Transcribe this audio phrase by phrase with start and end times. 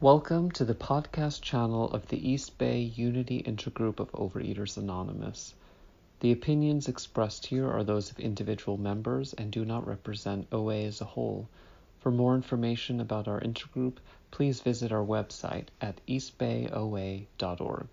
[0.00, 5.54] Welcome to the podcast channel of the East Bay Unity Intergroup of Overeaters Anonymous.
[6.18, 11.00] The opinions expressed here are those of individual members and do not represent OA as
[11.00, 11.48] a whole.
[12.00, 13.98] For more information about our intergroup,
[14.32, 17.86] please visit our website at eastbayoa.org.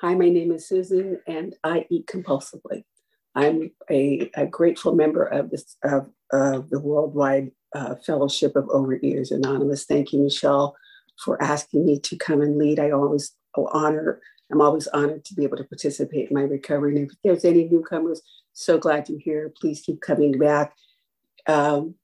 [0.00, 2.84] Hi, my name is Susan, and I eat compulsively.
[3.34, 9.30] I'm a, a grateful member of, this, of, of the Worldwide uh, Fellowship of Overeaters
[9.30, 9.84] Anonymous.
[9.84, 10.74] Thank you, Michelle,
[11.24, 12.78] for asking me to come and lead.
[12.78, 14.20] I always honor,
[14.50, 16.96] I'm always honored to be able to participate in my recovery.
[16.96, 19.52] And if there's any newcomers, so glad you're here.
[19.60, 20.74] Please keep coming back.
[21.46, 21.94] Um,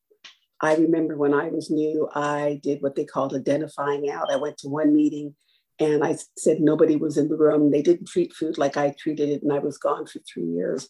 [0.60, 4.30] I remember when I was new, I did what they called identifying out.
[4.30, 5.34] I went to one meeting
[5.78, 7.70] and I said nobody was in the room.
[7.70, 10.88] They didn't treat food like I treated it, and I was gone for three years.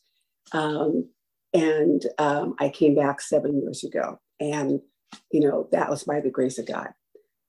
[0.52, 1.09] Um,
[1.52, 4.80] and um, I came back seven years ago, and
[5.33, 6.91] you know that was by the grace of God.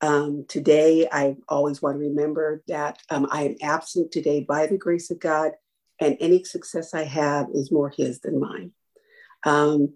[0.01, 4.77] Um, today, I always want to remember that um, I am absent today by the
[4.77, 5.53] grace of God,
[5.99, 8.71] and any success I have is more His than mine.
[9.43, 9.93] Um,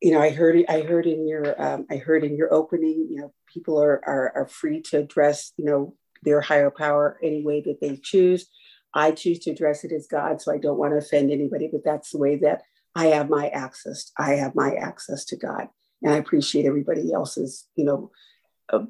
[0.00, 3.20] you know, I heard I heard in your um, I heard in your opening, you
[3.20, 7.62] know, people are, are are free to address you know their higher power any way
[7.62, 8.48] that they choose.
[8.92, 11.84] I choose to address it as God, so I don't want to offend anybody, but
[11.84, 12.62] that's the way that
[12.94, 14.12] I have my access.
[14.18, 15.68] I have my access to God,
[16.02, 18.10] and I appreciate everybody else's, you know,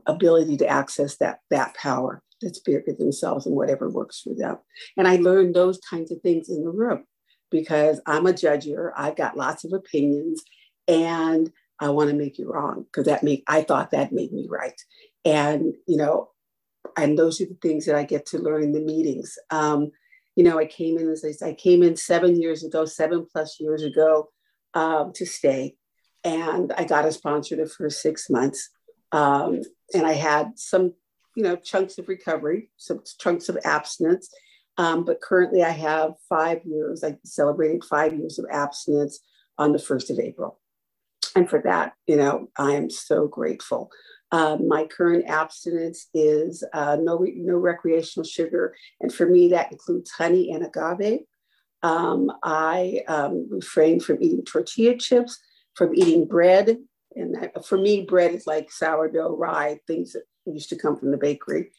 [0.06, 4.58] ability to access that that power that's bigger themselves and whatever works for them.
[4.96, 7.04] And I learned those kinds of things in the room
[7.50, 8.90] because I'm a judger.
[8.96, 10.42] I've got lots of opinions,
[10.88, 11.50] and
[11.80, 14.78] I want to make you wrong because that make I thought that made me right.
[15.24, 16.30] And you know,
[16.96, 19.36] and those are the things that I get to learn in the meetings.
[19.50, 19.90] Um,
[20.36, 23.58] you know, I came in as I, I came in seven years ago, seven plus
[23.60, 24.30] years ago,
[24.74, 25.76] um, to stay,
[26.24, 28.70] and I got a sponsor for six months,
[29.14, 29.62] um,
[29.94, 30.92] and I had some,
[31.36, 34.28] you know, chunks of recovery, some chunks of abstinence.
[34.76, 37.04] Um, but currently, I have five years.
[37.04, 39.20] I celebrated five years of abstinence
[39.56, 40.60] on the first of April,
[41.36, 43.90] and for that, you know, I am so grateful.
[44.32, 48.74] Um, my current abstinence is uh, no, no recreational sugar.
[49.00, 51.20] And for me, that includes honey and agave.
[51.84, 55.38] Um, I um, refrain from eating tortilla chips,
[55.74, 56.78] from eating bread.
[57.16, 61.16] And for me, bread is like sourdough, rye, things that used to come from the
[61.16, 61.70] bakery.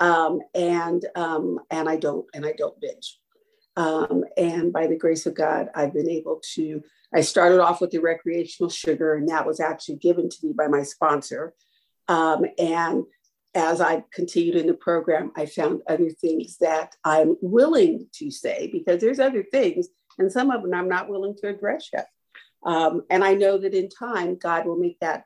[0.00, 3.18] Um, and um, and I don't and I don't binge.
[3.76, 6.82] Um, and by the grace of God, I've been able to.
[7.14, 10.66] I started off with the recreational sugar, and that was actually given to me by
[10.66, 11.54] my sponsor.
[12.08, 13.04] Um, and
[13.54, 18.70] as I continued in the program, I found other things that I'm willing to say
[18.72, 19.88] because there's other things,
[20.18, 22.08] and some of them I'm not willing to address yet.
[22.64, 25.24] Um, and I know that in time, God will make that,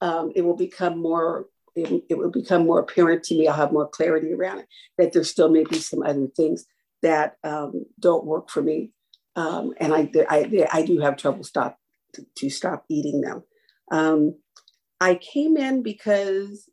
[0.00, 3.46] um, it will become more, it, it, will become more apparent to me.
[3.46, 6.66] I'll have more clarity around it, that there still may be some other things
[7.02, 8.90] that um, don't work for me.
[9.34, 11.78] Um, and I, I, I do have trouble stop
[12.14, 13.44] to, to stop eating them.
[13.90, 14.36] Um,
[15.00, 16.68] I came in because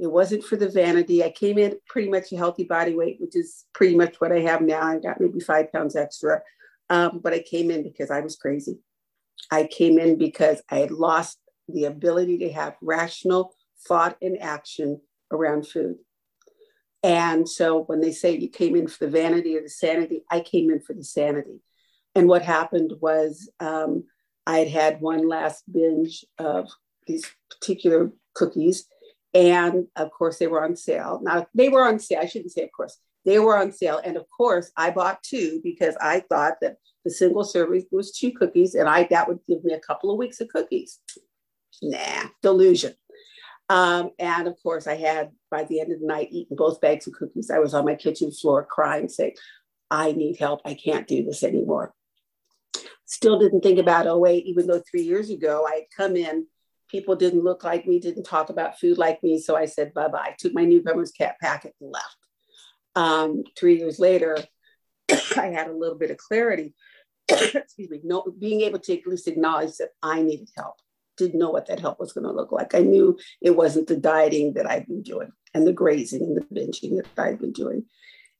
[0.00, 1.22] it wasn't for the vanity.
[1.22, 4.40] I came in pretty much a healthy body weight, which is pretty much what I
[4.40, 4.82] have now.
[4.82, 6.42] I got maybe five pounds extra.
[6.88, 8.78] Um, but I came in because I was crazy.
[9.50, 13.54] I came in because I had lost the ability to have rational
[13.86, 15.96] thought and action around food.
[17.02, 20.40] And so when they say you came in for the vanity or the sanity, I
[20.40, 21.60] came in for the sanity.
[22.14, 24.04] And what happened was um,
[24.46, 26.68] I had had one last binge of
[27.06, 28.86] these particular cookies.
[29.32, 31.20] And of course, they were on sale.
[31.22, 32.20] Now, they were on sale.
[32.20, 34.00] I shouldn't say, of course, they were on sale.
[34.04, 38.32] And of course, I bought two because I thought that the single serving was two
[38.32, 40.98] cookies and I that would give me a couple of weeks of cookies.
[41.82, 42.94] Nah, delusion.
[43.68, 47.06] Um, and of course, I had by the end of the night eaten both bags
[47.06, 47.50] of cookies.
[47.50, 49.34] I was on my kitchen floor crying, saying,
[49.90, 50.60] I need help.
[50.64, 51.94] I can't do this anymore.
[53.06, 56.46] Still didn't think about OA, even though three years ago I had come in
[56.90, 59.38] people didn't look like me, didn't talk about food like me.
[59.38, 60.34] So I said, bye bye.
[60.38, 62.16] Took my newcomer's cat packet and left.
[62.96, 64.36] Um, three years later,
[65.36, 66.74] I had a little bit of clarity.
[67.54, 70.76] Excuse me, no, being able to at least acknowledge that I needed help.
[71.16, 72.74] Didn't know what that help was going to look like.
[72.74, 76.46] I knew it wasn't the dieting that I'd been doing and the grazing and the
[76.54, 77.84] binging that I'd been doing.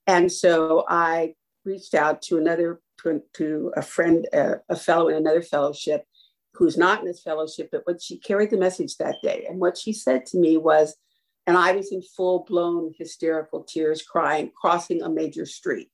[0.07, 5.15] And so I reached out to another, to, to a friend, uh, a fellow in
[5.15, 6.05] another fellowship
[6.53, 9.45] who's not in this fellowship, but what she carried the message that day.
[9.47, 10.95] And what she said to me was,
[11.47, 15.89] and I was in full blown hysterical tears, crying, crossing a major street.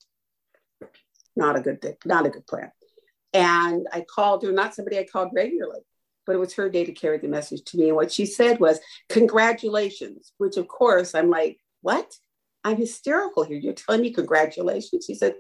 [1.36, 2.72] Not a good thing, not a good plan.
[3.34, 5.82] And I called her, not somebody I called regularly.
[6.26, 7.88] but it was her day to carry the message to me.
[7.88, 8.80] And what she said was,
[9.10, 12.14] Congratulations, which of course I'm like, What?
[12.64, 13.58] I'm hysterical here.
[13.58, 15.06] You're telling me congratulations?
[15.06, 15.36] She said,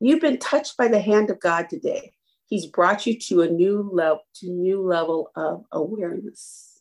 [0.00, 2.12] You've been touched by the hand of God today.
[2.46, 6.80] He's brought you to a new level, to new level of awareness.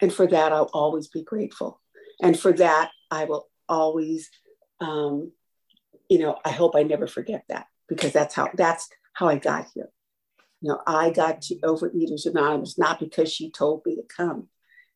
[0.00, 1.80] And for that, I'll always be grateful.
[2.22, 4.30] And for that, I will always,
[4.80, 5.32] um,
[6.08, 8.88] you know, I hope I never forget that because that's how that's
[9.18, 9.90] how I got here.
[10.60, 14.48] You know, I got to Overeaters Anonymous not because she told me to come.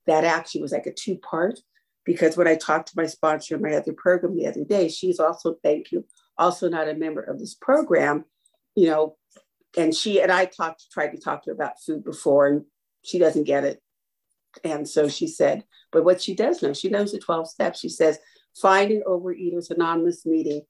[0.07, 1.59] That actually was like a two part
[2.05, 5.19] because when I talked to my sponsor in my other program the other day, she's
[5.19, 6.05] also, thank you,
[6.39, 8.25] also not a member of this program,
[8.77, 9.17] you know,
[9.77, 12.65] and she and I talked, tried to talk to her about food before, and
[13.05, 13.81] she doesn't get it.
[14.63, 17.81] And so she said, but what she does know, she knows the 12 steps.
[17.81, 18.19] She says,
[18.61, 20.63] find an Overeaters Anonymous meeting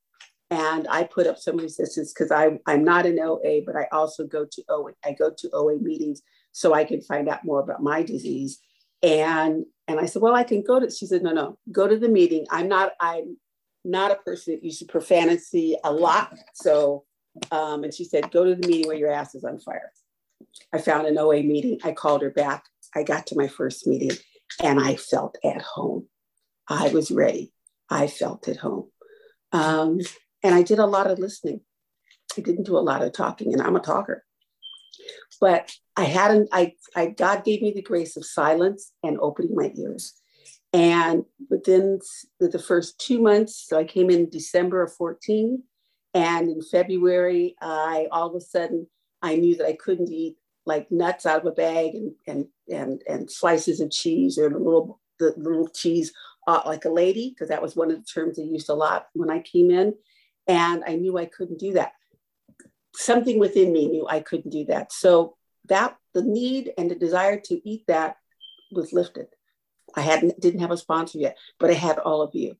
[0.52, 4.26] and I put up some resistance because I I'm not an OA, but I also
[4.26, 4.92] go to OA.
[5.02, 6.20] I go to OA meetings
[6.52, 8.60] so I can find out more about my disease.
[9.02, 10.90] And and I said, well, I can go to.
[10.90, 12.44] She said, no, no, go to the meeting.
[12.50, 12.92] I'm not.
[13.00, 13.38] I'm
[13.82, 16.36] not a person that uses profanity a lot.
[16.52, 17.04] So,
[17.50, 19.90] um, and she said, go to the meeting where your ass is on fire.
[20.72, 21.78] I found an OA meeting.
[21.82, 22.64] I called her back.
[22.94, 24.18] I got to my first meeting,
[24.62, 26.08] and I felt at home.
[26.68, 27.54] I was ready.
[27.88, 28.90] I felt at home.
[29.52, 29.98] Um,
[30.42, 31.60] and I did a lot of listening.
[32.36, 34.24] I didn't do a lot of talking, and I'm a talker.
[35.40, 39.72] But I hadn't, I, I God gave me the grace of silence and opening my
[39.76, 40.14] ears.
[40.72, 42.00] And within
[42.40, 45.62] the, first two months, so I came in December of 14,
[46.14, 48.86] and in February, I all of a sudden
[49.20, 53.02] I knew that I couldn't eat like nuts out of a bag and and and,
[53.08, 56.12] and slices of cheese or the little the little cheese
[56.46, 59.06] uh, like a lady because that was one of the terms they used a lot
[59.14, 59.94] when I came in.
[60.46, 61.92] And I knew I couldn't do that.
[62.94, 64.92] Something within me knew I couldn't do that.
[64.92, 65.36] So
[65.68, 68.16] that the need and the desire to eat that
[68.72, 69.26] was lifted.
[69.94, 72.56] I hadn't didn't have a sponsor yet, but I had all of you.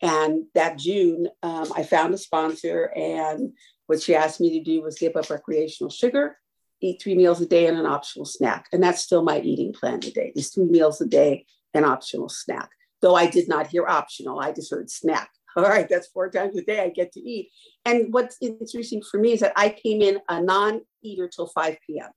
[0.00, 3.52] And that June, um, I found a sponsor, and
[3.86, 6.38] what she asked me to do was give up recreational sugar,
[6.80, 8.66] eat three meals a day, and an optional snack.
[8.72, 12.70] And that's still my eating plan today: is three meals a day, and optional snack.
[13.00, 15.30] Though I did not hear optional, I just heard snack
[15.64, 17.50] all right, that's four times a day I get to eat.
[17.84, 21.76] And what's interesting for me is that I came in a non eater till 5
[21.86, 22.10] p.m.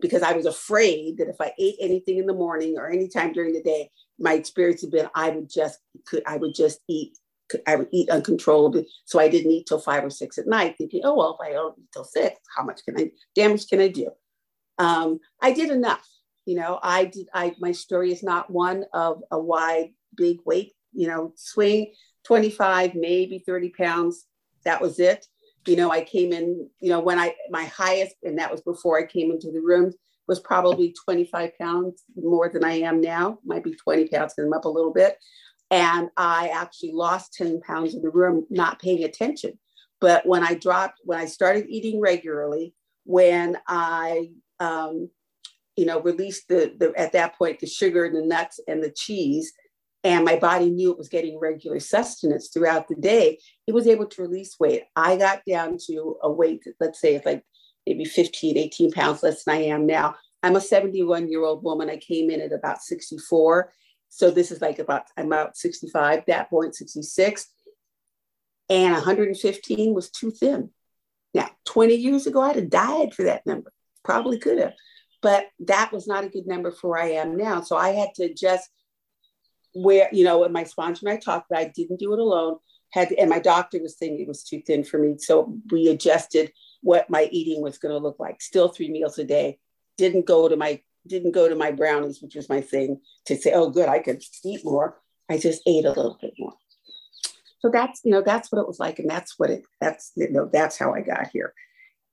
[0.00, 3.52] because I was afraid that if I ate anything in the morning or anytime during
[3.52, 7.16] the day, my experience had been I would just could I would just eat
[7.66, 8.88] I would eat uncontrollably.
[9.04, 11.52] So I didn't eat till five or six at night, thinking, oh well, if I
[11.52, 14.10] don't eat till six, how much can I damage can I do?
[14.78, 16.06] Um, I did enough.
[16.46, 17.28] You know, I did.
[17.32, 21.92] I my story is not one of a wide, big weight, you know, swing.
[22.28, 24.26] 25, maybe 30 pounds.
[24.64, 25.26] That was it.
[25.66, 28.98] You know, I came in, you know, when I, my highest, and that was before
[28.98, 29.92] I came into the room,
[30.28, 34.52] was probably 25 pounds more than I am now, might be 20 pounds, and I'm
[34.52, 35.16] up a little bit.
[35.70, 39.58] And I actually lost 10 pounds in the room, not paying attention.
[39.98, 45.08] But when I dropped, when I started eating regularly, when I, um,
[45.76, 48.90] you know, released the, the, at that point, the sugar and the nuts and the
[48.90, 49.52] cheese,
[50.08, 54.06] and my body knew it was getting regular sustenance throughout the day, it was able
[54.06, 54.84] to release weight.
[54.96, 57.44] I got down to a weight, let's say it's like
[57.86, 60.14] maybe 15, 18 pounds less than I am now.
[60.42, 61.90] I'm a 71 year old woman.
[61.90, 63.70] I came in at about 64.
[64.08, 67.46] So this is like about, I'm about 65, that point, 66.
[68.70, 70.70] And 115 was too thin.
[71.34, 73.74] Now, 20 years ago, I'd have died for that number.
[74.04, 74.72] Probably could have.
[75.20, 77.60] But that was not a good number for where I am now.
[77.60, 78.70] So I had to just
[79.74, 82.58] where you know, when my sponsor and I talked, but I didn't do it alone.
[82.92, 86.52] Had and my doctor was saying it was too thin for me, so we adjusted
[86.82, 88.40] what my eating was going to look like.
[88.40, 89.58] Still three meals a day.
[89.96, 93.52] Didn't go to my didn't go to my brownies, which was my thing, to say,
[93.52, 95.00] oh, good, I could eat more.
[95.28, 96.54] I just ate a little bit more.
[97.60, 100.30] So that's you know that's what it was like, and that's what it that's you
[100.30, 101.52] know that's how I got here.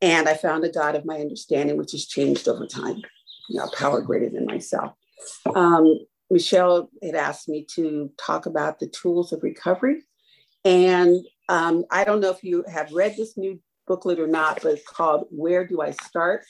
[0.01, 3.01] And I found a God of my understanding, which has changed over time.
[3.47, 4.93] You know, power greater than myself.
[5.55, 10.01] Um, Michelle had asked me to talk about the tools of recovery.
[10.63, 14.73] And um, I don't know if you have read this new booklet or not, but
[14.73, 16.43] it's called Where Do I Start?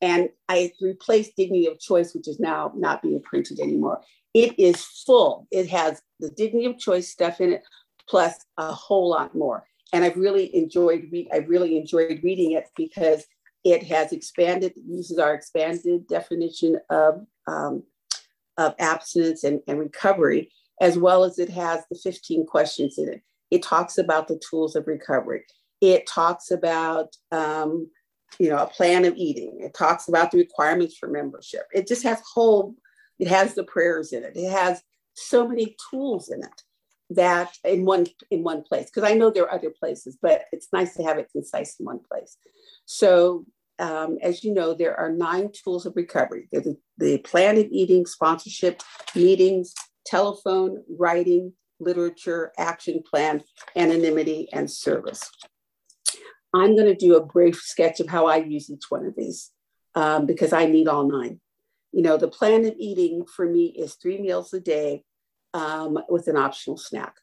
[0.00, 4.02] And I replaced Dignity of Choice, which is now not being printed anymore.
[4.34, 5.46] It is full.
[5.50, 7.62] It has the Dignity of Choice stuff in it,
[8.08, 9.64] plus a whole lot more.
[9.92, 13.24] And I've really enjoyed re- I really enjoyed reading it because
[13.64, 17.84] it has expanded, uses our expanded definition of um,
[18.58, 23.22] of abstinence and, and recovery, as well as it has the 15 questions in it.
[23.50, 25.44] It talks about the tools of recovery.
[25.80, 27.90] It talks about um,
[28.38, 29.58] you know, a plan of eating.
[29.60, 31.66] It talks about the requirements for membership.
[31.72, 32.74] It just has whole,
[33.18, 34.36] it has the prayers in it.
[34.36, 34.82] It has
[35.14, 36.62] so many tools in it
[37.10, 40.68] that in one in one place because i know there are other places but it's
[40.72, 42.38] nice to have it concise in one place
[42.86, 43.44] so
[43.78, 46.48] um, as you know there are nine tools of recovery.
[46.52, 48.82] The, the plan of eating sponsorship
[49.14, 49.74] meetings
[50.06, 53.42] telephone writing literature action plan
[53.76, 55.30] anonymity and service.
[56.54, 59.50] I'm going to do a brief sketch of how i use each one of these
[59.94, 61.40] um, because i need all nine.
[61.92, 65.04] You know the plan of eating for me is three meals a day
[65.54, 67.14] um, with an optional snack.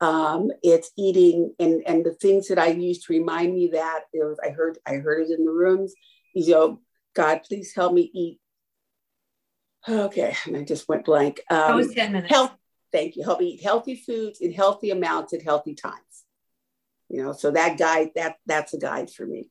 [0.00, 4.24] Um, it's eating and and the things that I use to remind me that it
[4.24, 5.94] was, I heard I heard it in the rooms.
[6.34, 6.80] You know,
[7.14, 8.40] God, please help me eat.
[9.88, 11.40] Okay, and I just went blank.
[11.50, 12.32] Um, that was ten minutes.
[12.32, 12.52] Health.
[12.92, 13.24] Thank you.
[13.24, 16.24] Help me eat healthy foods in healthy amounts at healthy times.
[17.08, 19.48] You know, so that guide that that's a guide for me.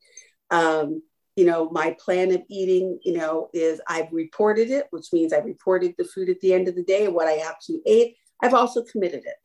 [0.51, 1.01] Um,
[1.35, 5.37] you know, my plan of eating, you know, is I've reported it, which means I
[5.37, 8.17] reported the food at the end of the day, what I actually ate.
[8.41, 9.35] I've also committed it.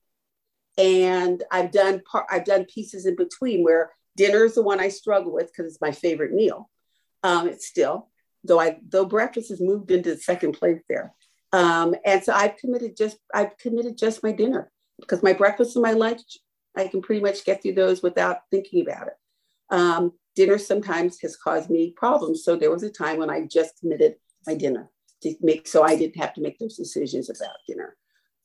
[0.79, 4.89] And I've done part, I've done pieces in between where dinner is the one I
[4.89, 6.71] struggle with because it's my favorite meal.
[7.25, 8.09] Um, it's still,
[8.45, 11.13] though I though breakfast has moved into second place there.
[11.53, 14.71] Um, and so I've committed just I've committed just my dinner
[15.01, 16.39] because my breakfast and my lunch,
[16.77, 19.15] I can pretty much get through those without thinking about it.
[19.71, 22.45] Um, dinner sometimes has caused me problems.
[22.45, 24.15] So there was a time when I just committed
[24.47, 24.91] my dinner
[25.23, 27.97] to make so I didn't have to make those decisions about dinner.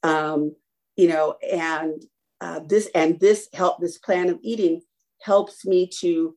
[0.02, 0.56] Um,
[0.96, 2.04] you know, and
[2.44, 4.82] uh, this and this help this plan of eating
[5.22, 6.36] helps me to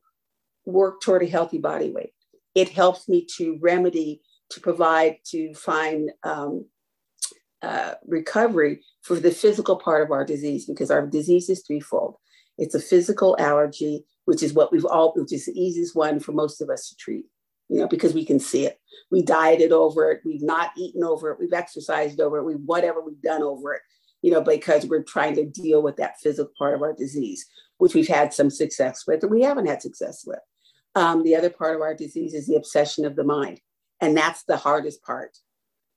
[0.65, 2.13] work toward a healthy body weight.
[2.55, 4.21] It helps me to remedy,
[4.51, 6.65] to provide, to find um,
[7.61, 12.15] uh, recovery for the physical part of our disease because our disease is threefold.
[12.57, 16.31] It's a physical allergy, which is what we've all, which is the easiest one for
[16.31, 17.25] most of us to treat,
[17.67, 18.79] you know, because we can see it.
[19.11, 20.21] We dieted over it.
[20.23, 21.37] We've not eaten over it.
[21.37, 22.45] We've exercised over it.
[22.45, 23.81] We whatever we've done over it,
[24.21, 27.45] you know, because we're trying to deal with that physical part of our disease,
[27.77, 30.39] which we've had some success with, and we haven't had success with.
[30.95, 33.61] Um, the other part of our disease is the obsession of the mind,
[34.01, 35.37] and that's the hardest part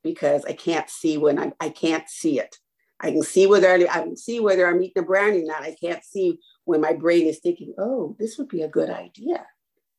[0.03, 2.57] because I can't see when I'm, I can't see it.
[3.01, 5.63] I can see whether I can see whether I'm eating a brownie or not.
[5.63, 9.47] I can't see when my brain is thinking, oh, this would be a good idea.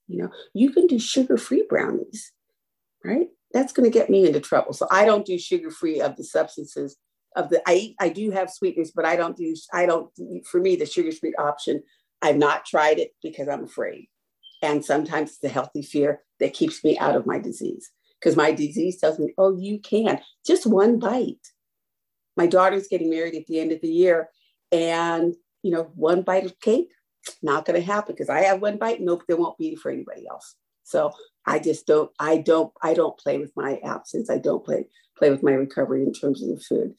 [0.08, 2.32] You know, you can do sugar-free brownies,
[3.04, 3.30] right?
[3.54, 4.74] That's going to get me into trouble.
[4.74, 6.98] So I don't do sugar-free of the substances
[7.36, 10.12] of the I I do have sweeteners, but I don't do I don't
[10.46, 11.84] for me the sugar sweet option.
[12.22, 14.08] I've not tried it because I'm afraid.
[14.62, 17.90] And sometimes it's a healthy fear that keeps me out of my disease.
[18.20, 20.22] Because my disease tells me, oh, you can.
[20.46, 21.48] Just one bite.
[22.38, 24.30] My daughter's getting married at the end of the year.
[24.72, 25.34] And
[25.64, 26.92] you know, one bite of cake,
[27.42, 29.02] not going to happen because I have one bite.
[29.02, 30.56] Nope, there won't be for anybody else.
[30.84, 31.12] So
[31.46, 34.30] I just don't, I don't, I don't play with my absence.
[34.30, 34.86] I don't play
[35.18, 36.96] play with my recovery in terms of the food.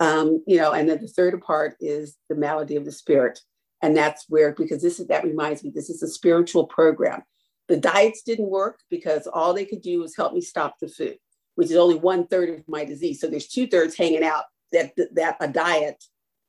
[0.00, 3.40] Um, you know, and then the third part is the malady of the spirit,
[3.82, 7.22] and that's where because this is that reminds me this is a spiritual program.
[7.68, 11.18] The diets didn't work because all they could do was help me stop the food,
[11.56, 13.20] which is only one third of my disease.
[13.20, 16.02] So there's two thirds hanging out that that a diet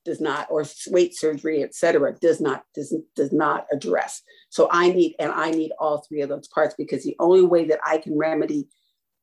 [0.05, 4.21] does not, or weight surgery, et cetera, does not, does, does not address.
[4.49, 7.65] So I need, and I need all three of those parts because the only way
[7.65, 8.69] that I can remedy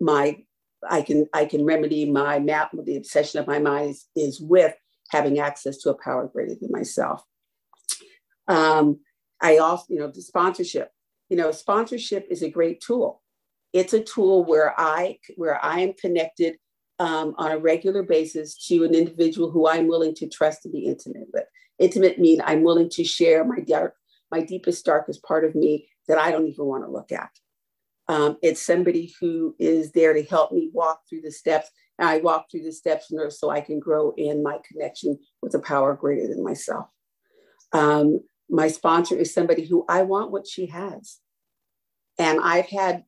[0.01, 0.45] my,
[0.91, 4.75] I can, I can remedy my map, the obsession of my mind is, is with
[5.11, 7.23] having access to a power greater than myself.
[8.49, 9.01] Um,
[9.41, 10.91] I also, you know, the sponsorship,
[11.29, 13.23] you know, sponsorship is a great tool.
[13.73, 16.57] It's a tool where I, where I am connected
[16.99, 20.87] um, on a regular basis to an individual who I'm willing to trust to be
[20.87, 21.45] intimate with.
[21.79, 23.95] Intimate mean I'm willing to share my dark,
[24.31, 27.31] my deepest, darkest part of me that I don't even want to look at.
[28.09, 31.71] Um, it's somebody who is there to help me walk through the steps.
[31.99, 35.55] And I walk through the steps in so I can grow in my connection with
[35.55, 36.87] a power greater than myself.
[37.73, 41.19] Um, my sponsor is somebody who I want what she has.
[42.19, 43.05] And I've had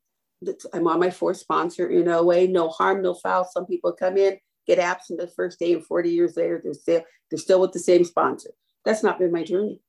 [0.73, 3.45] I'm on my fourth sponsor in OA, no harm, no foul.
[3.45, 7.03] Some people come in, get absent the first day, and 40 years later, they're still,
[7.31, 8.51] they're still with the same sponsor.
[8.85, 9.81] That's not been my journey.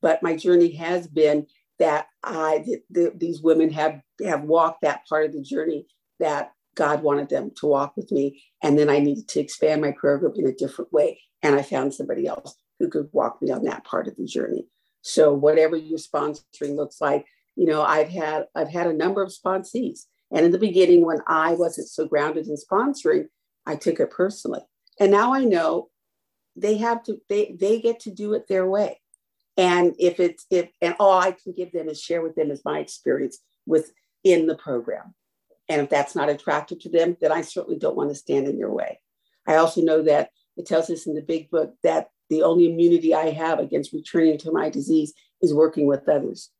[0.00, 1.46] But my journey has been
[1.84, 5.86] that I, the, the, these women have, have walked that part of the journey
[6.18, 8.42] that God wanted them to walk with me.
[8.62, 11.20] And then I needed to expand my prayer group in a different way.
[11.42, 14.66] And I found somebody else who could walk me on that part of the journey.
[15.02, 19.30] So, whatever your sponsoring looks like, you know, I've had I've had a number of
[19.30, 20.06] sponsees.
[20.30, 23.26] And in the beginning, when I wasn't so grounded in sponsoring,
[23.66, 24.62] I took it personally.
[24.98, 25.90] And now I know
[26.56, 29.02] they have to, they they get to do it their way.
[29.56, 32.62] And if it's if and all I can give them is share with them is
[32.64, 35.14] my experience within the program.
[35.68, 38.58] And if that's not attractive to them, then I certainly don't want to stand in
[38.58, 39.00] your way.
[39.46, 43.14] I also know that it tells us in the big book that the only immunity
[43.14, 46.50] I have against returning to my disease is working with others.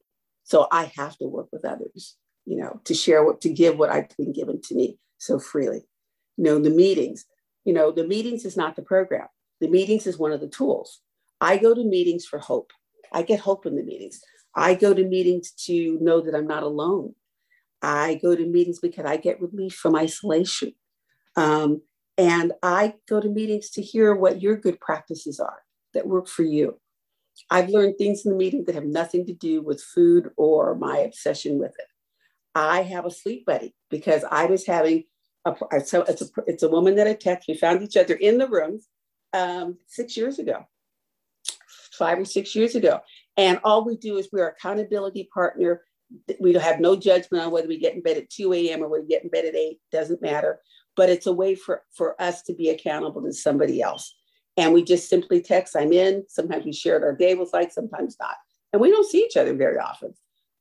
[0.44, 3.90] So I have to work with others, you know, to share what, to give what
[3.90, 5.86] I've been given to me so freely.
[6.36, 7.24] You know, the meetings,
[7.64, 9.26] you know, the meetings is not the program.
[9.60, 11.00] The meetings is one of the tools.
[11.40, 12.72] I go to meetings for hope.
[13.14, 14.20] I get hope in the meetings.
[14.54, 17.14] I go to meetings to know that I'm not alone.
[17.80, 20.72] I go to meetings because I get relief from isolation.
[21.36, 21.82] Um,
[22.18, 25.62] and I go to meetings to hear what your good practices are
[25.94, 26.80] that work for you.
[27.50, 30.98] I've learned things in the meeting that have nothing to do with food or my
[30.98, 31.86] obsession with it.
[32.54, 35.04] I have a sleep buddy because I was having
[35.44, 35.54] a,
[35.84, 37.48] so it's a, it's a woman that I text.
[37.48, 38.80] We found each other in the room
[39.32, 40.64] um, six years ago,
[41.94, 43.00] five or six years ago.
[43.36, 45.82] And all we do is we're accountability partner.
[46.40, 48.82] We have no judgment on whether we get in bed at 2 a.m.
[48.82, 50.60] or we get in bed at 8, doesn't matter.
[50.96, 54.14] But it's a way for, for us to be accountable to somebody else.
[54.56, 56.24] And we just simply text, I'm in.
[56.28, 58.36] Sometimes we shared our day was like, sometimes not.
[58.72, 60.14] And we don't see each other very often.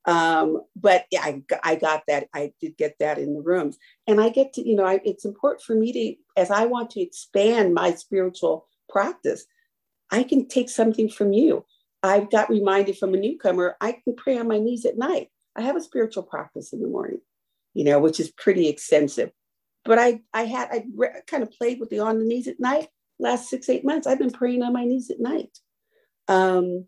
[0.05, 2.27] Um, but yeah, I, I got that.
[2.33, 3.77] I did get that in the rooms.
[4.07, 6.89] And I get to, you know, I, it's important for me to, as I want
[6.91, 9.45] to expand my spiritual practice,
[10.13, 11.65] I can take something from you.
[12.03, 15.29] I've got reminded from a newcomer, I can pray on my knees at night.
[15.55, 17.21] I have a spiritual practice in the morning,
[17.73, 19.31] you know, which is pretty extensive.
[19.83, 22.59] But I, I had, I re- kind of played with the on the knees at
[22.59, 22.89] night
[23.19, 24.05] last six, eight months.
[24.05, 25.57] I've been praying on my knees at night.
[26.27, 26.85] Um,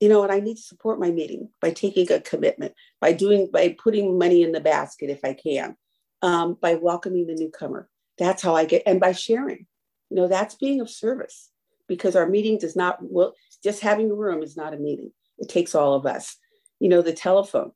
[0.00, 3.50] you know, and I need to support my meeting by taking a commitment, by doing,
[3.52, 5.76] by putting money in the basket if I can,
[6.22, 7.88] um, by welcoming the newcomer.
[8.18, 9.66] That's how I get, and by sharing.
[10.10, 11.50] You know, that's being of service
[11.88, 15.10] because our meeting does not, well, just having a room is not a meeting.
[15.38, 16.36] It takes all of us.
[16.78, 17.72] You know, the telephone.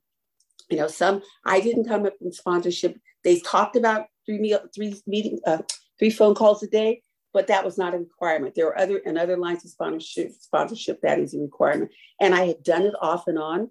[0.71, 2.97] You know, some I didn't come up in sponsorship.
[3.25, 5.59] They talked about three meal, three meeting, uh,
[5.99, 7.03] three phone calls a day
[7.33, 8.55] but that was not a requirement.
[8.55, 11.91] There were other and other lines of sponsorship, sponsorship that is a requirement.
[12.21, 13.69] And I had done it off and on.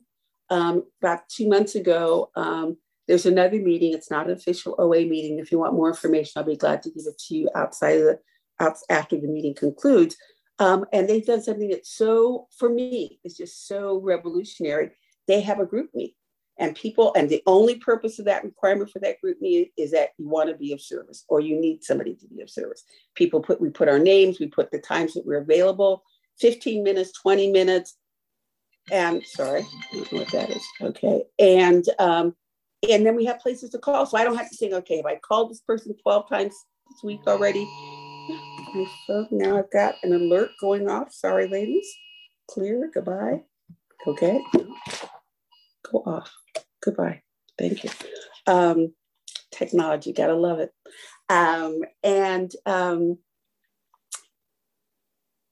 [0.50, 3.94] Um, about two months ago, um, there's another meeting.
[3.94, 5.40] It's not an official OA meeting.
[5.40, 8.04] If you want more information, I'll be glad to give it to you outside of
[8.04, 8.20] the
[8.90, 10.18] after the meeting concludes.
[10.60, 14.92] Um, and they've done something that's so, for me, it's just so revolutionary.
[15.28, 16.16] They have a group meet
[16.60, 20.10] and people and the only purpose of that requirement for that group meet is that
[20.18, 22.84] you want to be of service or you need somebody to be of service
[23.16, 26.04] people put we put our names we put the times that we're available
[26.40, 27.98] 15 minutes 20 minutes
[28.92, 32.36] and sorry I don't know what that is okay and um
[32.90, 35.06] and then we have places to call so i don't have to think okay if
[35.06, 36.54] i called this person 12 times
[36.90, 37.66] this week already
[38.74, 41.88] my phone now i've got an alert going off sorry ladies
[42.50, 43.42] clear goodbye
[44.08, 44.40] okay
[45.92, 46.32] go off
[46.88, 47.22] Goodbye.
[47.58, 47.90] Thank you.
[48.46, 48.94] Um,
[49.52, 50.72] technology, gotta love it.
[51.28, 53.18] Um, and um,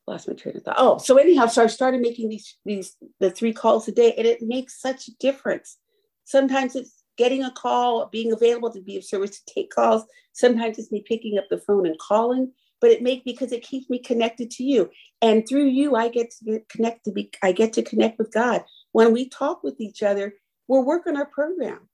[0.08, 0.76] lost my train of thought.
[0.78, 4.26] Oh, so anyhow, so I started making these these the three calls a day, and
[4.26, 5.78] it makes such a difference.
[6.24, 10.04] Sometimes it's getting a call, being available to be of service to take calls.
[10.34, 12.52] Sometimes it's me picking up the phone and calling,
[12.82, 14.90] but it makes because it keeps me connected to you,
[15.22, 17.32] and through you, I get to connect to be.
[17.42, 18.64] I get to connect with God.
[18.92, 20.34] When we talk with each other,
[20.68, 21.90] we're working our program.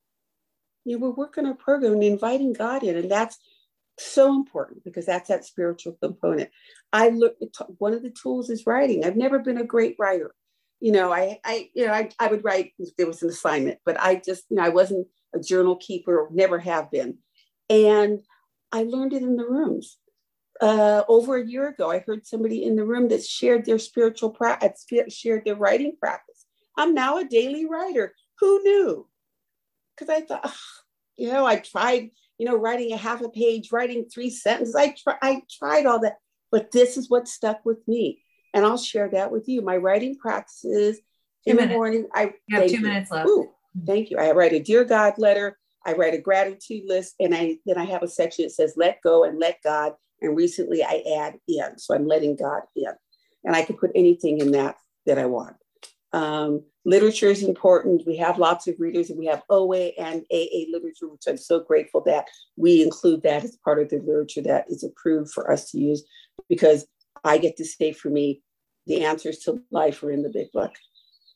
[0.85, 3.37] You know, we're working our program and inviting God in, and that's
[3.99, 6.49] so important because that's that spiritual component.
[6.91, 7.35] I look
[7.77, 9.05] one of the tools is writing.
[9.05, 10.33] I've never been a great writer.
[10.81, 13.79] You know, I, I, you know, I, I would write if there was an assignment,
[13.85, 17.19] but I just, you know, I wasn't a journal keeper, never have been.
[17.69, 18.19] And
[18.71, 19.97] I learned it in the rooms.
[20.59, 24.31] Uh, over a year ago, I heard somebody in the room that shared their spiritual
[24.31, 26.45] practice, shared their writing practice.
[26.77, 28.13] I'm now a daily writer.
[28.39, 29.07] Who knew?
[29.95, 30.51] Because I thought,
[31.15, 34.75] you know, I tried, you know, writing a half a page, writing three sentences.
[34.75, 36.17] I, try, I tried all that,
[36.51, 38.23] but this is what stuck with me.
[38.53, 39.61] And I'll share that with you.
[39.61, 41.03] My writing practices two
[41.45, 41.71] in minutes.
[41.71, 42.07] the morning.
[42.13, 42.81] I you have two you.
[42.81, 43.29] minutes left.
[43.29, 43.49] Ooh,
[43.85, 44.17] thank you.
[44.17, 45.57] I write a dear God letter.
[45.85, 49.01] I write a gratitude list, and I then I have a section that says "Let
[49.01, 52.91] go" and "Let God." And recently, I add "in," so I'm letting God in,
[53.43, 55.55] and I can put anything in that that I want.
[56.13, 58.05] Um, literature is important.
[58.05, 61.61] We have lots of readers and we have OA and AA literature, which I'm so
[61.61, 65.71] grateful that we include that as part of the literature that is approved for us
[65.71, 66.03] to use
[66.49, 66.85] because
[67.23, 68.41] I get to say for me,
[68.87, 70.71] the answers to life are in the big book.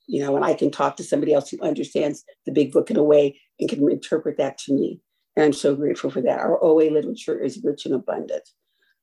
[0.08, 2.98] You know, and I can talk to somebody else who understands the big book in
[2.98, 5.02] a way and can interpret that to me.
[5.36, 6.40] And I'm so grateful for that.
[6.40, 8.48] Our OA literature is rich and abundant.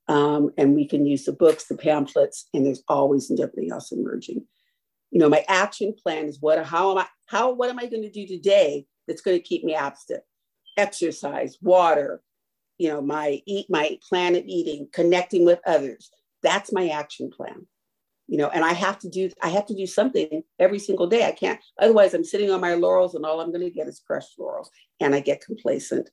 [0.08, 4.46] Um, and we can use the books, the pamphlets, and there's always something else emerging.
[5.10, 8.02] You know, my action plan is what how am I how what am I going
[8.02, 10.24] to do today that's going to keep me abstinent?
[10.76, 12.22] Exercise, water,
[12.78, 16.10] you know, my eat my plan of eating, connecting with others.
[16.42, 17.66] That's my action plan.
[18.28, 21.26] You know, and I have to do I have to do something every single day.
[21.26, 24.02] I can't otherwise I'm sitting on my laurels and all I'm going to get is
[24.06, 26.08] crushed laurels and I get complacent.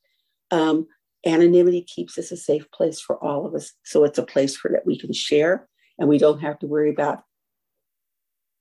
[0.51, 0.87] Um,
[1.25, 3.73] anonymity keeps us a safe place for all of us.
[3.83, 6.89] So it's a place for that we can share and we don't have to worry
[6.89, 7.23] about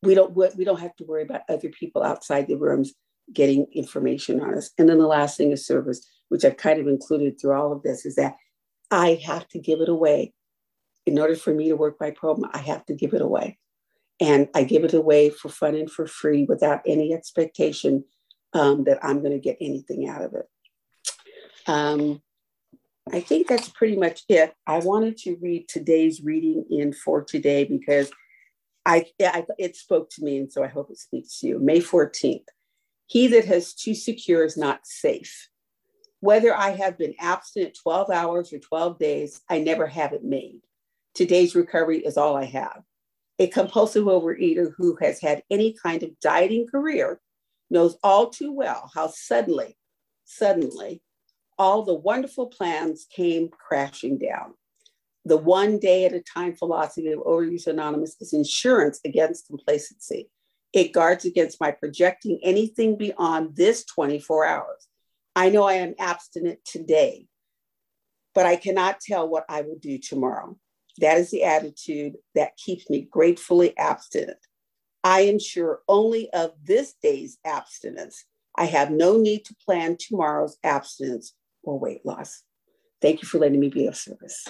[0.02, 2.92] we don't we don't have to worry about other people outside the rooms
[3.33, 4.70] getting information on us.
[4.78, 7.83] And then the last thing is service, which I've kind of included through all of
[7.83, 8.37] this, is that
[8.90, 10.33] I have to give it away.
[11.08, 13.58] In order for me to work my program, I have to give it away.
[14.20, 18.04] And I give it away for fun and for free without any expectation
[18.52, 20.46] um, that I'm going to get anything out of it.
[21.66, 22.20] Um,
[23.10, 24.52] I think that's pretty much it.
[24.66, 28.10] I wanted to read today's reading in for today because
[28.84, 31.58] I, I it spoke to me, and so I hope it speaks to you.
[31.58, 32.44] May 14th.
[33.06, 35.48] He that has too secure is not safe.
[36.20, 40.60] Whether I have been abstinent 12 hours or 12 days, I never have it made.
[41.18, 42.85] Today's recovery is all I have.
[43.40, 47.20] A compulsive overeater who has had any kind of dieting career
[47.70, 49.76] knows all too well how suddenly,
[50.24, 51.02] suddenly
[51.59, 54.54] all the wonderful plans came crashing down.
[55.24, 60.31] The one day at a time philosophy of Overeaters Anonymous is insurance against complacency.
[60.72, 64.87] It guards against my projecting anything beyond this 24 hours.
[65.35, 67.26] I know I am abstinent today,
[68.37, 70.57] but I cannot tell what I will do tomorrow.
[71.00, 74.38] That is the attitude that keeps me gratefully abstinent.
[75.04, 78.24] I am sure only of this day's abstinence.
[78.56, 82.42] I have no need to plan tomorrow's abstinence or weight loss.
[83.00, 84.44] Thank you for letting me be of service.